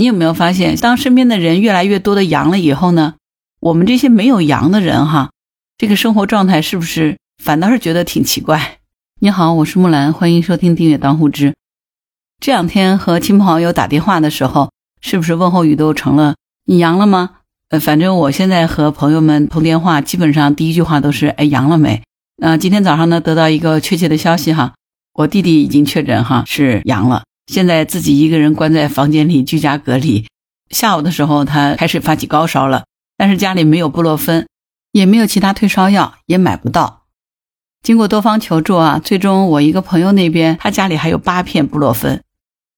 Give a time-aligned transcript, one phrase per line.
[0.00, 3.14] 你有没有发现，当身边的人越来越多的阳了以后呢，
[3.58, 5.32] 我们这些没有阳的人哈，
[5.76, 8.78] 这个生活状态是不是反倒是觉得挺奇怪？
[9.20, 11.52] 你好，我是木兰，欢迎收听订阅当户知。
[12.40, 16.36] 这两天和亲朋好友打电话的时候，是不是问候语都成了
[16.66, 17.30] “你阳了吗？”
[17.70, 22.00] 呃，反正我现在和朋友们通电话，基本上第一句话都是“哎，阳了没？”
[22.40, 24.74] 那今天早上呢，得到一个确切的消息哈，
[25.14, 27.24] 我弟弟已经确诊哈是阳了。
[27.48, 30.26] 现在自己一个人关在房间里居家隔离。
[30.70, 32.84] 下午的时候，他开始发起高烧了，
[33.16, 34.46] 但是家里没有布洛芬，
[34.92, 37.06] 也没有其他退烧药，也买不到。
[37.82, 42.22] 经过多方求助啊，最终我一个朋友那边，他家里还有八片布洛芬，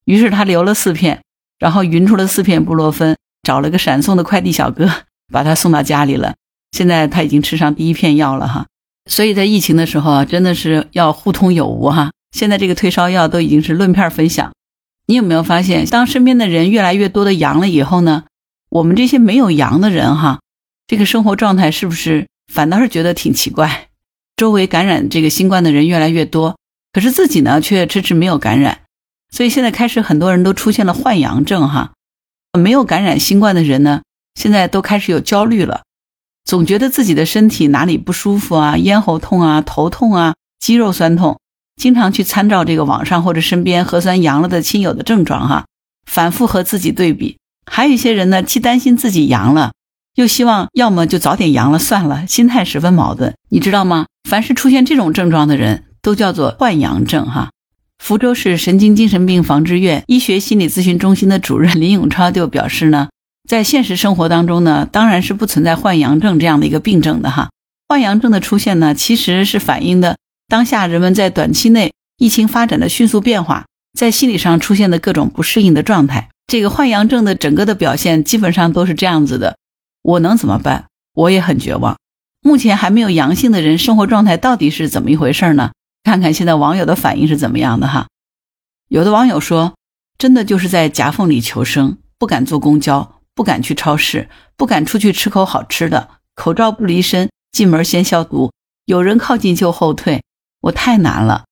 [0.05, 1.21] 于是他留了四片，
[1.59, 4.89] 然后匀出了四片布洛芬，找了个闪送的快递小哥，
[5.33, 6.35] 把他送到家里了。
[6.71, 8.67] 现在他已经吃上第一片药了哈。
[9.11, 12.13] 所以在疫情的时候啊，真的是要互通有无哈。
[12.31, 14.53] 现在这个退烧药都已经是论片分享。
[15.07, 18.25] 你有没有发现，当身边的人越来越多的阳了以后呢，
[18.69, 20.41] 我们这些没有阳的人哈，
[20.87, 23.89] 这个生活状态是不是反倒是觉得挺奇怪？
[24.37, 26.57] 周围感染这个新冠的人越来越多，
[26.93, 28.83] 可是自己呢却迟迟没有感染，
[29.31, 31.93] 所以现在开始很多人都出现了换阳症哈。
[32.59, 34.03] 没有感染新冠的人呢，
[34.35, 35.83] 现在都开始有焦虑了，
[36.45, 41.40] 总觉得自己的身体哪里不舒服啊，咽喉痛啊，头痛啊，肌肉酸痛。
[41.81, 45.65] 经常去参照这个网上或者身边核酸阳了的亲友的症状哈，
[46.05, 47.39] 反复和自己对比。
[47.65, 49.73] 还有一些人呢，既担心自己阳了，
[50.15, 53.35] 又希望要么就早点阳了算了，心态十分矛盾。
[53.49, 54.05] 你知道吗？
[54.29, 57.49] 凡是出现这种症状的人，都叫做换阳症哈。
[57.99, 63.09] 福州市神经精神病防治院医学心理咨询中心的主任林永超就表示呢，
[63.49, 67.49] 在现实生活当中呢，当然是不存在换阳症这样的一个病症的哈。
[67.89, 70.17] 换阳症的出现呢，其实是反映的。
[70.51, 79.57] 当下人们在短期内疫情发展的迅速变化，在心理上出现的各种不适应的状态，这个换阳症的整个的表现基本上都是这样子的。
[80.03, 80.87] 我能怎么办？
[81.15, 81.97] 我也很绝望。
[82.43, 85.71] 目前还没有阳性的人，生活状态到底是怎么一回事呢？
[86.03, 88.09] 看看现在网友的反应是怎么样的哈。
[88.89, 89.75] 有的网友说，
[90.19, 98.51] 真的就是在夹缝里求生，不敢坐公交，不敢去超市，不敢出去吃口好吃的，口罩不离身，进门先消毒，
[98.87, 100.21] 有人靠近就后退。
[100.61, 101.45] 我太难了，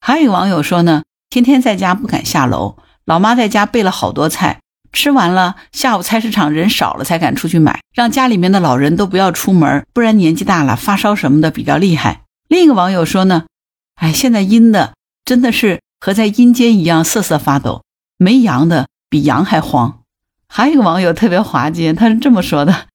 [0.00, 4.60] 还有网友说呢，天天在家不敢下楼，老妈在家备了好多菜，
[4.92, 12.22] 吃完了下午菜市场人少了才敢出去买，让家里面的老人都不要出门，不然年纪大了发烧什么的比较厉害。
[12.48, 13.46] 另一个网友说呢，
[13.96, 14.94] 哎，现在阴的
[15.24, 17.82] 真的是和在阴间一样瑟瑟发抖，
[18.16, 20.02] 没阳的比阳还慌。
[20.48, 22.86] 还有一个网友特别滑稽，他是这么说的：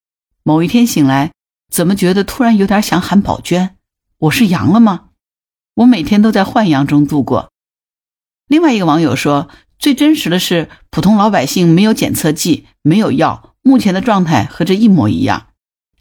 [0.41, 1.31] 某一天醒来，
[1.69, 3.75] 怎么觉得突然有点想喊宝娟？
[4.17, 5.02] 我是阳了吗？
[5.75, 7.51] 我每天都在幻阳中度过。
[8.47, 15.47] 另外一个网友说，最真实的是普通老百姓没有检测剂，没有药，目前的状态和这一模一样。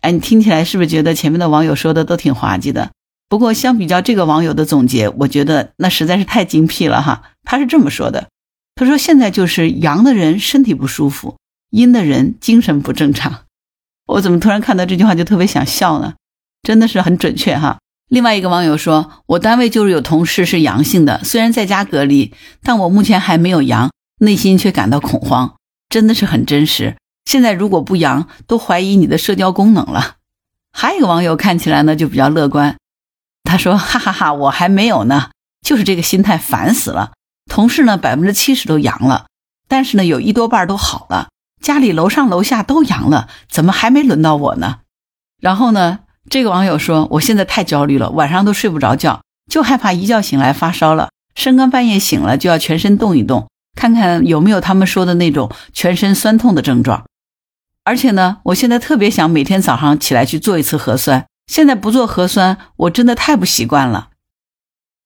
[0.00, 2.90] 哎，你听起来是不是觉得前面的网友说的都挺滑稽的？
[3.28, 7.22] 不过相比较这个网友的总结，我觉得那实在是太精辟了哈。
[7.44, 8.28] 他是这么说的：
[8.74, 11.36] 他说现在就是阳的人身体不舒服，
[11.70, 13.44] 阴的人精神不正常。
[14.06, 16.14] 我怎么突然看到这句话就特别想笑呢？
[16.62, 17.78] 真的是很准确哈。
[18.12, 23.90] 另外一个网友说：“我单位就是有同事是阳性的，虽然在家隔离，但我目前还没有阳，
[24.20, 25.54] 内心却感到恐慌，
[25.88, 26.98] 真的是很真实。
[27.24, 30.16] 现在如果不阳，都怀疑你的社交功能了。”
[30.76, 32.76] 还有一个网友看起来呢就比较乐观，
[33.44, 35.30] 他说：“哈哈哈，我还没有呢，
[35.62, 37.12] 就是这个心态烦死了。
[37.50, 39.24] 同事呢百分之七十都阳了，
[39.68, 41.30] 但是呢有一多半都好了，
[41.62, 44.80] 家里楼上楼下都阳了，怎么还没轮到我呢？
[45.40, 46.00] 然后呢？”
[46.30, 57.04] 这个网友说：“我现在太焦虑了，晚上都睡不着觉，就害怕一觉醒来发烧了，深更半夜醒了就要全身动一动，看看有没有他们说的那种全身酸痛的症状。
[57.84, 64.10] 而且呢，我现在特别想每天早上起来去做一次核酸，现在不做核酸，我真的太不习惯了。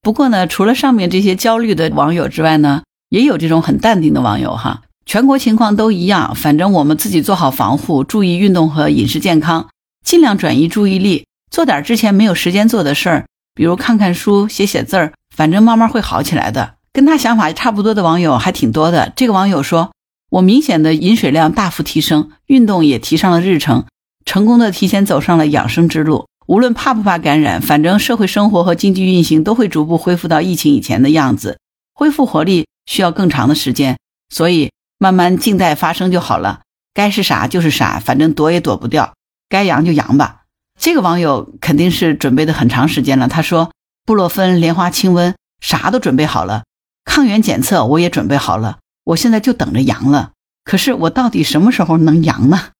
[0.03, 9.67] 不过呢，除了上面这些焦虑的网友之外呢，也有这种很淡定的网友哈，全国情况都一样，反正我们自己做好防护，注意运动和饮食健康。”
[10.07, 13.27] 尽量转移注意力，做点之前没有时间做的事儿，
[13.57, 16.77] 比如看看书、写写字儿，反正慢慢会好起来的。
[16.93, 19.13] 跟他想法差不多的网友还挺多的。
[19.17, 19.91] 这个网友说
[20.31, 23.85] ：“我明显的饮水量大幅提升，运动也提上了日程，
[24.25, 26.29] 成功的提前走上了养生之路。
[26.47, 31.59] 无论怕不怕感染，反正社会生活和经济运行都会逐步恢复到疫情以前的样子。
[31.93, 33.99] 恢复活力需要更长的时间，
[34.29, 34.71] 所以
[35.01, 36.61] 慢慢静待发生就好了。
[36.95, 39.13] 该是啥就是啥，反正躲也躲不掉。”
[39.49, 40.43] 该阳就阳吧，
[40.79, 43.29] 这个网友肯定是准备的很长时间了。
[43.29, 43.73] 他说
[44.05, 46.65] ：“布洛芬、莲花清瘟啥都准备好了，
[47.05, 50.33] 抗原检测我也准备好了，我现在就等着阳了。
[50.65, 52.71] 可是我到底什么时候能阳呢？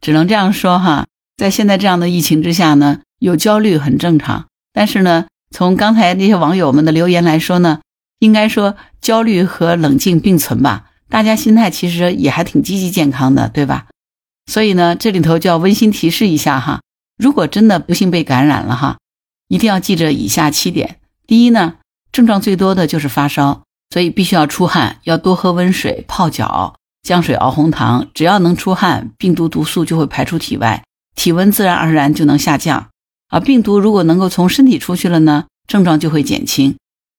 [0.00, 1.06] 只能这样说哈，
[1.36, 4.46] 在现在这样的疫情之下呢，有焦虑很正常。
[4.72, 7.80] 但是呢，从刚才那些网友们的留言来说呢，
[8.18, 10.86] 应该说焦虑和冷静并存吧。
[11.08, 13.86] 大家心态其实也还挺积极健康的，对吧？
[14.52, 16.82] 所以呢，这里头就要温馨提示一下哈，
[17.16, 18.98] 如果真的不幸被感染了哈，
[19.48, 20.98] 一定要记着以下七点。
[21.26, 21.76] 第一呢，
[22.12, 28.06] 症状最多的就是发烧，所以必须要出汗，要多喝温水、泡脚、姜水熬红糖。
[28.12, 30.84] 只要能出汗，病毒毒素就会排出体外，
[31.16, 32.90] 体温自然而然就能下降。
[33.28, 36.76] 啊，病毒如果能够从身体出去了呢，症状就会减轻，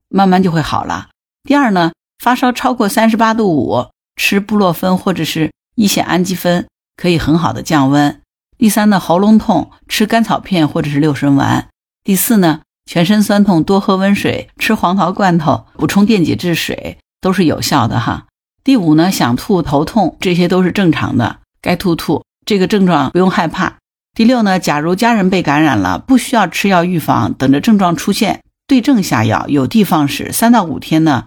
[0.07, 1.09] 慢慢就会好了。
[1.43, 1.93] 第二呢，
[2.23, 3.87] 发烧超过三十八度五，
[4.17, 6.67] 吃布洛芬或者是一酰氨基酚。
[7.03, 8.21] 可以很好的降温。
[8.57, 11.67] 第三呢，喉咙痛吃甘草片或者是六神丸。
[12.01, 18.27] 第四呢，全身酸痛多喝温水，吃黄桃罐头，补充电解质水都是有效的哈。
[18.63, 23.79] 第五呢，想吐头痛这些都是正常的，该吐吐，这个症状不用害怕。
[24.13, 31.25] 第六呢，假如家人被感染了，不需要吃药预防，等着症状出现对症下药，有的放矢，三到五天呢，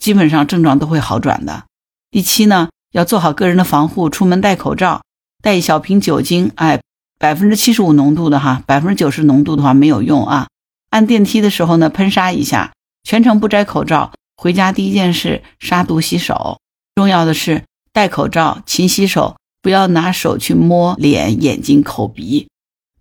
[0.00, 1.62] 基本上症状都会好转的。
[2.10, 2.70] 第七呢。
[2.92, 5.00] 要做好个人的防护，出门戴口罩，
[5.42, 6.80] 带一小瓶酒精，哎，
[7.18, 10.46] 百分之七十五浓度的哈，百分之九十浓度的话没有用啊。
[10.90, 12.72] 按电梯的时候呢，喷杀一下，
[13.02, 14.12] 全程不摘口罩。
[14.36, 16.58] 回家第一件事杀毒洗手。
[16.94, 22.48] 重要的是戴口罩，勤洗手，不要拿手去摸脸、眼睛、口鼻。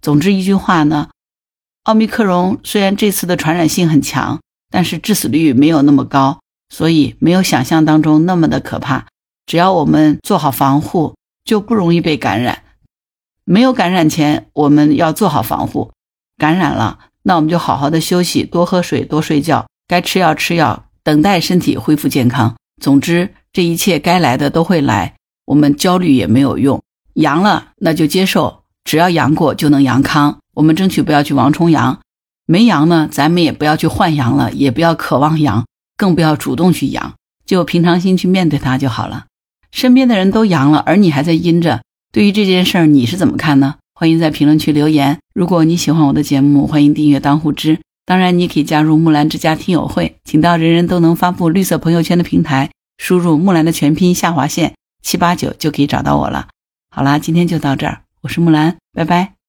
[0.02, 1.10] 总之一句话呢，
[1.84, 4.40] 奥密克戎虽然这次的传染性很强，
[4.70, 6.40] 但是致死率没有那么高，
[6.70, 9.06] 所以没有想象当中那么的可怕。
[9.46, 12.64] 只要我们做好防护，就不容易被感染。
[13.44, 15.92] 没有感染前，我们要做好防护；
[16.38, 22.56] 感染了，那我们就好好的休息，多喝水，多睡觉，该吃药吃药，等待身体恢复健康。
[22.82, 25.16] 总之，这一切该来的都会来，
[25.46, 26.82] 我们焦虑也没有用。
[27.16, 30.38] 阳了，那就接受，只要阳过就能阳康。
[30.54, 32.00] 我们争取不要去王重阳，
[32.46, 35.66] 没阳呢，咱们也不要去换阳了，也不要渴望阳，
[35.98, 37.16] 更不要主动去阳，
[37.46, 39.26] 就平常心去面对它就好了。
[39.72, 41.82] 身边的人都阳了，而你还在阴着。
[42.12, 43.76] 对于这件事儿，你是怎么看呢？
[43.94, 45.20] 欢迎在评论区留言。
[45.34, 47.80] 如果你喜欢我的节目，欢迎订阅当户知。
[48.06, 56.48] 当然，你可以加入木兰之家听友会，请到人人都能发布绿色朋友圈的平台，输入木兰的全拼下划线七八九就可以找到我了。
[56.90, 59.41] 好啦，今天就到这儿，我是木兰，拜拜。